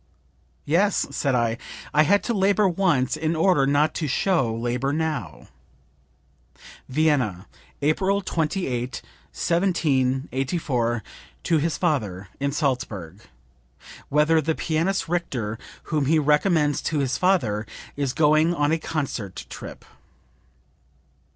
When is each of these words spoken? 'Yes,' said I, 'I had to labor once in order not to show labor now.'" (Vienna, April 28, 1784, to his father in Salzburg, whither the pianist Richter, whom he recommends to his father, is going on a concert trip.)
'Yes,' 0.65 1.05
said 1.11 1.35
I, 1.35 1.59
'I 1.93 2.01
had 2.01 2.23
to 2.23 2.33
labor 2.33 2.67
once 2.67 3.15
in 3.15 3.35
order 3.35 3.67
not 3.67 3.93
to 4.01 4.07
show 4.07 4.51
labor 4.51 4.91
now.'" 4.91 5.47
(Vienna, 6.89 7.45
April 7.83 8.21
28, 8.21 9.03
1784, 9.31 11.03
to 11.43 11.57
his 11.59 11.77
father 11.77 12.29
in 12.39 12.51
Salzburg, 12.51 13.21
whither 14.09 14.41
the 14.41 14.55
pianist 14.55 15.07
Richter, 15.07 15.59
whom 15.83 16.05
he 16.07 16.17
recommends 16.17 16.81
to 16.81 16.97
his 16.97 17.19
father, 17.19 17.67
is 17.95 18.13
going 18.13 18.55
on 18.55 18.71
a 18.71 18.79
concert 18.79 19.45
trip.) 19.51 19.85